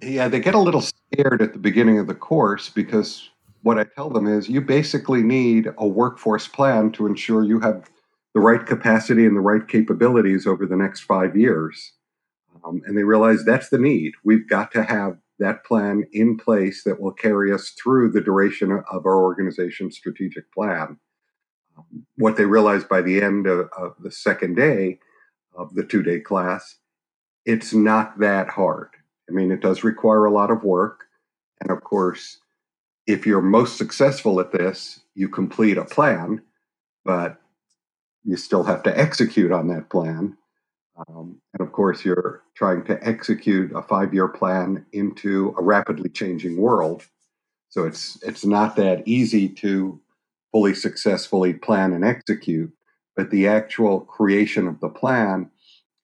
Yeah, 0.00 0.28
they 0.28 0.40
get 0.40 0.54
a 0.54 0.58
little 0.58 0.80
scared 0.80 1.42
at 1.42 1.52
the 1.52 1.58
beginning 1.58 1.98
of 1.98 2.06
the 2.06 2.14
course 2.14 2.70
because 2.70 3.28
what 3.62 3.78
I 3.78 3.84
tell 3.84 4.08
them 4.08 4.26
is 4.26 4.48
you 4.48 4.62
basically 4.62 5.22
need 5.22 5.68
a 5.76 5.86
workforce 5.86 6.48
plan 6.48 6.92
to 6.92 7.06
ensure 7.06 7.44
you 7.44 7.60
have 7.60 7.90
the 8.34 8.40
right 8.40 8.64
capacity 8.64 9.26
and 9.26 9.36
the 9.36 9.40
right 9.40 9.66
capabilities 9.66 10.46
over 10.46 10.66
the 10.66 10.76
next 10.76 11.00
five 11.00 11.36
years. 11.36 11.92
Um, 12.64 12.82
and 12.86 12.96
they 12.96 13.04
realize 13.04 13.44
that's 13.44 13.70
the 13.70 13.78
need. 13.78 14.12
We've 14.24 14.48
got 14.48 14.72
to 14.72 14.84
have 14.84 15.18
that 15.38 15.64
plan 15.64 16.04
in 16.12 16.36
place 16.36 16.84
that 16.84 17.00
will 17.00 17.12
carry 17.12 17.52
us 17.52 17.70
through 17.70 18.12
the 18.12 18.20
duration 18.20 18.70
of 18.70 19.06
our 19.06 19.22
organization's 19.22 19.96
strategic 19.96 20.52
plan. 20.52 20.98
Um, 21.76 22.06
what 22.16 22.36
they 22.36 22.44
realize 22.44 22.84
by 22.84 23.00
the 23.00 23.22
end 23.22 23.46
of, 23.46 23.68
of 23.76 23.94
the 24.00 24.10
second 24.10 24.56
day 24.56 24.98
of 25.56 25.74
the 25.74 25.84
two 25.84 26.02
day 26.02 26.20
class, 26.20 26.76
it's 27.46 27.72
not 27.72 28.20
that 28.20 28.48
hard. 28.50 28.90
I 29.28 29.32
mean, 29.32 29.50
it 29.50 29.60
does 29.60 29.82
require 29.82 30.26
a 30.26 30.32
lot 30.32 30.50
of 30.50 30.62
work. 30.62 31.06
And 31.60 31.70
of 31.70 31.82
course, 31.82 32.38
if 33.06 33.26
you're 33.26 33.40
most 33.40 33.76
successful 33.76 34.40
at 34.40 34.52
this, 34.52 35.00
you 35.14 35.28
complete 35.28 35.78
a 35.78 35.84
plan, 35.84 36.42
but 37.04 37.40
you 38.24 38.36
still 38.36 38.64
have 38.64 38.82
to 38.84 38.98
execute 38.98 39.52
on 39.52 39.68
that 39.68 39.88
plan. 39.88 40.36
Um, 41.08 41.40
and 41.54 41.66
of 41.66 41.72
course, 41.72 42.04
you're 42.04 42.42
trying 42.54 42.84
to 42.84 43.02
execute 43.06 43.72
a 43.74 43.82
five-year 43.82 44.28
plan 44.28 44.84
into 44.92 45.54
a 45.56 45.62
rapidly 45.62 46.10
changing 46.10 46.56
world. 46.58 47.04
So 47.70 47.84
it's 47.84 48.18
it's 48.22 48.44
not 48.44 48.76
that 48.76 49.06
easy 49.06 49.48
to 49.48 50.00
fully 50.52 50.74
successfully 50.74 51.54
plan 51.54 51.92
and 51.92 52.04
execute. 52.04 52.72
But 53.16 53.30
the 53.30 53.46
actual 53.46 54.00
creation 54.00 54.66
of 54.66 54.80
the 54.80 54.88
plan 54.88 55.50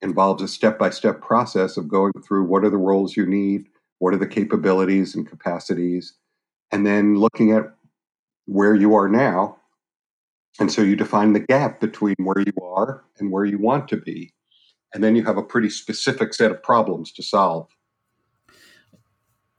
involves 0.01 0.43
a 0.43 0.47
step-by-step 0.47 1.21
process 1.21 1.77
of 1.77 1.87
going 1.87 2.13
through 2.25 2.45
what 2.45 2.63
are 2.63 2.69
the 2.69 2.77
roles 2.77 3.17
you 3.17 3.25
need, 3.25 3.67
what 3.99 4.13
are 4.13 4.17
the 4.17 4.27
capabilities 4.27 5.15
and 5.15 5.27
capacities, 5.27 6.13
and 6.71 6.85
then 6.85 7.15
looking 7.15 7.51
at 7.51 7.73
where 8.45 8.75
you 8.75 8.95
are 8.95 9.09
now 9.09 9.56
and 10.59 10.71
so 10.71 10.81
you 10.81 10.95
define 10.95 11.33
the 11.33 11.39
gap 11.39 11.79
between 11.79 12.15
where 12.19 12.39
you 12.39 12.53
are 12.63 13.03
and 13.19 13.31
where 13.31 13.45
you 13.45 13.57
want 13.57 13.87
to 13.89 13.97
be. 13.97 14.33
And 14.93 15.03
then 15.03 15.15
you 15.15 15.23
have 15.25 15.37
a 15.37 15.43
pretty 15.43 15.69
specific 15.69 16.33
set 16.33 16.49
of 16.49 16.63
problems 16.63 17.11
to 17.13 17.23
solve. 17.23 17.67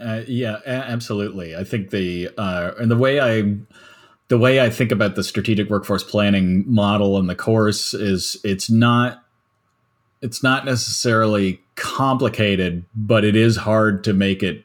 Uh, 0.01 0.23
yeah, 0.27 0.59
absolutely. 0.65 1.57
I 1.57 1.65
think 1.65 1.91
the 1.91 2.31
uh, 2.39 2.73
and 2.79 2.91
the 2.91 2.97
way 2.97 3.21
I 3.21 3.57
the 4.29 4.39
way 4.39 4.61
I 4.61 4.71
think 4.71 4.93
about 4.93 5.17
the 5.17 5.25
strategic 5.25 5.69
workforce 5.69 6.05
planning 6.05 6.65
model 6.67 7.19
in 7.19 7.27
the 7.27 7.35
course 7.35 7.95
is 7.95 8.37
it's 8.45 8.71
not 8.71 9.25
it's 10.23 10.43
not 10.43 10.65
necessarily 10.65 11.61
complicated, 11.75 12.85
but 12.95 13.25
it 13.25 13.37
is 13.37 13.57
hard 13.57 14.05
to 14.05 14.13
make 14.13 14.43
it 14.43 14.65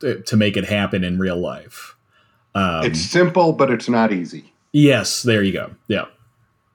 to 0.00 0.36
make 0.36 0.56
it 0.56 0.64
happen 0.64 1.04
in 1.04 1.18
real 1.18 1.36
life. 1.36 1.94
Um, 2.54 2.84
it's 2.84 3.00
simple, 3.00 3.52
but 3.52 3.70
it's 3.70 3.88
not 3.88 4.12
easy. 4.12 4.51
Yes, 4.72 5.22
there 5.22 5.42
you 5.42 5.52
go. 5.52 5.70
Yeah, 5.88 6.06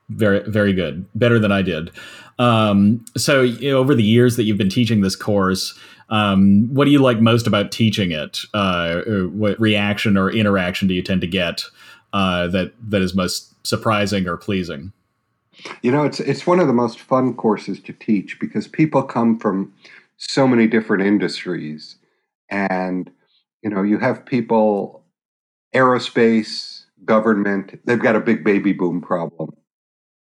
very 0.10 0.40
very 0.50 0.74
good. 0.74 1.06
Better 1.16 1.40
than 1.40 1.52
I 1.52 1.62
did. 1.62 1.92
Um, 2.40 3.04
so 3.16 3.42
you 3.42 3.72
know, 3.72 3.78
over 3.78 3.96
the 3.96 4.04
years 4.04 4.36
that 4.36 4.44
you've 4.44 4.58
been 4.58 4.70
teaching 4.70 5.02
this 5.02 5.16
course, 5.16 5.78
um, 6.10 6.74
what 6.74 6.86
do 6.86 6.92
you 6.92 7.00
like 7.00 7.20
most 7.20 7.48
about 7.48 7.72
teaching 7.72 8.12
it? 8.12 8.40
Uh, 8.54 9.02
what 9.32 9.60
reaction 9.60 10.18
or 10.18 10.32
interaction 10.32 10.88
do 10.88 10.94
you 10.94 11.02
tend 11.02 11.22
to 11.22 11.28
get 11.28 11.64
uh, 12.14 12.48
that 12.48 12.74
that 12.88 13.02
is 13.02 13.16
most 13.16 13.54
surprising 13.66 14.28
or 14.28 14.38
pleasing? 14.38 14.94
You 15.82 15.92
know, 15.92 16.06
it's 16.06 16.20
it's 16.20 16.46
one 16.46 16.60
of 16.60 16.68
the 16.68 16.74
most 16.74 17.00
fun 17.00 17.34
courses 17.34 17.80
to 17.82 17.94
teach 17.94 18.40
because 18.40 18.68
people 18.68 19.02
come 19.02 19.40
from 19.40 19.74
so 20.18 20.48
many 20.48 20.68
different 20.68 21.04
industries, 21.04 21.96
and 22.50 23.10
you 23.64 23.70
know, 23.72 23.82
you 23.82 23.98
have 23.98 24.26
people 24.26 25.04
aerospace 25.74 26.86
government, 27.06 27.80
they've 27.86 28.00
got 28.00 28.16
a 28.16 28.22
big 28.22 28.44
baby 28.44 28.74
boom 28.74 29.02
problem 29.02 29.52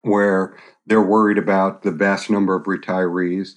where 0.03 0.57
they're 0.87 1.03
worried 1.03 1.39
about 1.39 1.83
the 1.83 1.91
vast 1.91 2.31
number 2.31 2.55
of 2.55 2.65
retirees. 2.65 3.51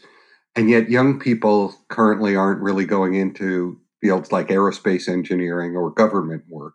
And 0.56 0.70
yet, 0.70 0.90
young 0.90 1.20
people 1.20 1.76
currently 1.90 2.36
aren't 2.36 2.62
really 2.62 2.86
going 2.86 3.16
into 3.16 3.80
fields 4.02 4.32
like 4.32 4.48
aerospace 4.48 5.08
engineering 5.10 5.76
or 5.76 5.92
government 5.92 6.44
work. 6.50 6.74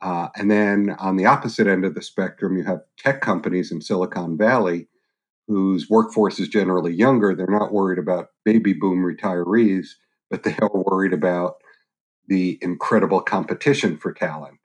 Uh, 0.00 0.28
and 0.36 0.50
then 0.50 0.94
on 0.98 1.16
the 1.16 1.26
opposite 1.26 1.66
end 1.66 1.84
of 1.84 1.94
the 1.94 2.02
spectrum, 2.02 2.56
you 2.56 2.64
have 2.64 2.80
tech 2.98 3.20
companies 3.20 3.72
in 3.72 3.80
Silicon 3.80 4.36
Valley 4.36 4.88
whose 5.46 5.90
workforce 5.90 6.38
is 6.38 6.48
generally 6.48 6.92
younger. 6.92 7.34
They're 7.34 7.46
not 7.46 7.72
worried 7.72 7.98
about 7.98 8.28
baby 8.44 8.72
boom 8.72 9.04
retirees, 9.04 9.88
but 10.30 10.42
they 10.42 10.56
are 10.60 10.70
worried 10.72 11.12
about 11.12 11.56
the 12.26 12.58
incredible 12.62 13.20
competition 13.20 13.98
for 13.98 14.12
talent. 14.12 14.58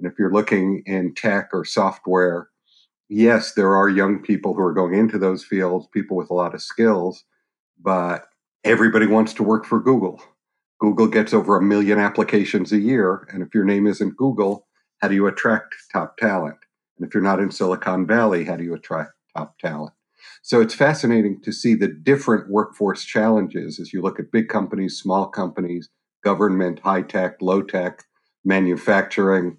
And 0.00 0.10
if 0.10 0.18
you're 0.18 0.32
looking 0.32 0.82
in 0.86 1.14
tech 1.14 1.50
or 1.52 1.64
software, 1.64 2.48
yes, 3.08 3.52
there 3.52 3.76
are 3.76 3.88
young 3.88 4.22
people 4.22 4.54
who 4.54 4.62
are 4.62 4.72
going 4.72 4.94
into 4.94 5.18
those 5.18 5.44
fields, 5.44 5.86
people 5.92 6.16
with 6.16 6.30
a 6.30 6.34
lot 6.34 6.54
of 6.54 6.62
skills, 6.62 7.24
but 7.78 8.26
everybody 8.64 9.06
wants 9.06 9.34
to 9.34 9.42
work 9.42 9.66
for 9.66 9.78
Google. 9.78 10.22
Google 10.80 11.06
gets 11.06 11.34
over 11.34 11.56
a 11.56 11.62
million 11.62 11.98
applications 11.98 12.72
a 12.72 12.78
year. 12.78 13.28
And 13.30 13.42
if 13.42 13.54
your 13.54 13.64
name 13.64 13.86
isn't 13.86 14.16
Google, 14.16 14.66
how 15.02 15.08
do 15.08 15.14
you 15.14 15.26
attract 15.26 15.74
top 15.92 16.16
talent? 16.16 16.56
And 16.98 17.06
if 17.06 17.12
you're 17.12 17.22
not 17.22 17.40
in 17.40 17.50
Silicon 17.50 18.06
Valley, 18.06 18.44
how 18.44 18.56
do 18.56 18.64
you 18.64 18.74
attract 18.74 19.12
top 19.36 19.58
talent? 19.58 19.92
So 20.42 20.62
it's 20.62 20.74
fascinating 20.74 21.42
to 21.42 21.52
see 21.52 21.74
the 21.74 21.88
different 21.88 22.50
workforce 22.50 23.04
challenges 23.04 23.78
as 23.78 23.92
you 23.92 24.00
look 24.00 24.18
at 24.18 24.32
big 24.32 24.48
companies, 24.48 24.98
small 24.98 25.26
companies, 25.26 25.90
government, 26.24 26.80
high 26.80 27.02
tech, 27.02 27.36
low 27.42 27.62
tech, 27.62 28.04
manufacturing, 28.44 29.58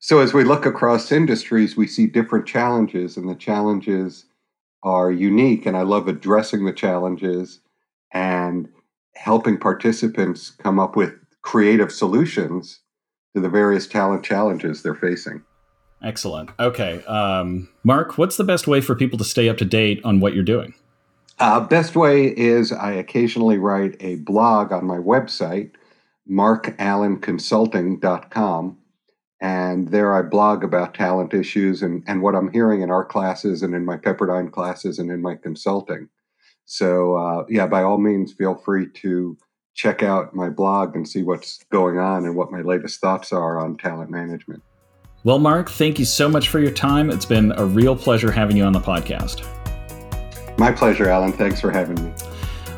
so 0.00 0.20
as 0.20 0.32
we 0.32 0.44
look 0.44 0.64
across 0.64 1.12
industries, 1.12 1.76
we 1.76 1.86
see 1.86 2.06
different 2.06 2.46
challenges, 2.46 3.18
and 3.18 3.28
the 3.28 3.34
challenges 3.34 4.24
are 4.82 5.12
unique. 5.12 5.66
And 5.66 5.76
I 5.76 5.82
love 5.82 6.08
addressing 6.08 6.64
the 6.64 6.72
challenges 6.72 7.60
and 8.12 8.66
helping 9.14 9.58
participants 9.58 10.48
come 10.50 10.80
up 10.80 10.96
with 10.96 11.12
creative 11.42 11.92
solutions 11.92 12.80
to 13.34 13.42
the 13.42 13.50
various 13.50 13.86
talent 13.86 14.24
challenges 14.24 14.82
they're 14.82 14.94
facing. 14.94 15.42
Excellent. 16.02 16.48
Okay. 16.58 17.04
Um, 17.04 17.68
Mark, 17.84 18.16
what's 18.16 18.38
the 18.38 18.44
best 18.44 18.66
way 18.66 18.80
for 18.80 18.94
people 18.94 19.18
to 19.18 19.24
stay 19.24 19.50
up 19.50 19.58
to 19.58 19.66
date 19.66 20.00
on 20.02 20.20
what 20.20 20.34
you're 20.34 20.42
doing? 20.42 20.72
Uh, 21.38 21.60
best 21.60 21.94
way 21.94 22.34
is 22.36 22.72
I 22.72 22.92
occasionally 22.92 23.58
write 23.58 23.96
a 24.00 24.14
blog 24.16 24.72
on 24.72 24.86
my 24.86 24.96
website, 24.96 25.72
markallenconsulting.com. 26.30 28.78
And 29.40 29.88
there 29.88 30.14
I 30.14 30.22
blog 30.22 30.62
about 30.64 30.94
talent 30.94 31.32
issues 31.32 31.82
and, 31.82 32.04
and 32.06 32.22
what 32.22 32.34
I'm 32.34 32.52
hearing 32.52 32.82
in 32.82 32.90
our 32.90 33.04
classes 33.04 33.62
and 33.62 33.74
in 33.74 33.84
my 33.84 33.96
Pepperdine 33.96 34.52
classes 34.52 34.98
and 34.98 35.10
in 35.10 35.22
my 35.22 35.34
consulting. 35.34 36.08
So, 36.66 37.16
uh, 37.16 37.44
yeah, 37.48 37.66
by 37.66 37.82
all 37.82 37.98
means, 37.98 38.32
feel 38.32 38.54
free 38.54 38.88
to 38.96 39.36
check 39.74 40.02
out 40.02 40.34
my 40.34 40.50
blog 40.50 40.94
and 40.94 41.08
see 41.08 41.22
what's 41.22 41.64
going 41.72 41.98
on 41.98 42.26
and 42.26 42.36
what 42.36 42.52
my 42.52 42.60
latest 42.60 43.00
thoughts 43.00 43.32
are 43.32 43.58
on 43.58 43.78
talent 43.78 44.10
management. 44.10 44.62
Well, 45.24 45.38
Mark, 45.38 45.70
thank 45.70 45.98
you 45.98 46.04
so 46.04 46.28
much 46.28 46.48
for 46.48 46.60
your 46.60 46.70
time. 46.70 47.10
It's 47.10 47.26
been 47.26 47.52
a 47.52 47.64
real 47.64 47.96
pleasure 47.96 48.30
having 48.30 48.56
you 48.56 48.64
on 48.64 48.72
the 48.72 48.80
podcast. 48.80 49.46
My 50.58 50.70
pleasure, 50.70 51.08
Alan. 51.08 51.32
Thanks 51.32 51.60
for 51.60 51.70
having 51.70 52.02
me. 52.04 52.12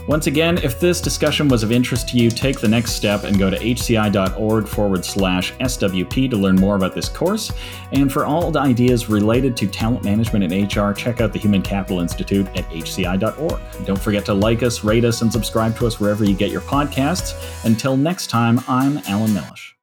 Once 0.08 0.26
again, 0.26 0.58
if 0.58 0.80
this 0.80 1.00
discussion 1.00 1.48
was 1.48 1.62
of 1.62 1.70
interest 1.70 2.08
to 2.08 2.16
you, 2.16 2.28
take 2.28 2.60
the 2.60 2.66
next 2.66 2.92
step 2.92 3.22
and 3.22 3.38
go 3.38 3.48
to 3.48 3.56
hci.org 3.56 4.66
forward 4.66 5.04
slash 5.04 5.52
SWP 5.54 6.28
to 6.28 6.36
learn 6.36 6.56
more 6.56 6.74
about 6.74 6.94
this 6.94 7.08
course. 7.08 7.52
And 7.92 8.12
for 8.12 8.26
all 8.26 8.50
the 8.50 8.58
ideas 8.58 9.08
related 9.08 9.56
to 9.58 9.68
talent 9.68 10.04
management 10.04 10.52
and 10.52 10.76
HR, 10.76 10.92
check 10.92 11.20
out 11.20 11.32
the 11.32 11.38
Human 11.38 11.62
Capital 11.62 12.00
Institute 12.00 12.46
at 12.56 12.68
hci.org. 12.70 13.60
Don't 13.84 14.00
forget 14.00 14.24
to 14.26 14.34
like 14.34 14.62
us, 14.62 14.82
rate 14.82 15.04
us, 15.04 15.22
and 15.22 15.32
subscribe 15.32 15.76
to 15.76 15.86
us 15.86 16.00
wherever 16.00 16.24
you 16.24 16.34
get 16.34 16.50
your 16.50 16.62
podcasts. 16.62 17.64
Until 17.64 17.96
next 17.96 18.28
time, 18.28 18.60
I'm 18.66 18.98
Alan 19.06 19.32
Mellish. 19.32 19.76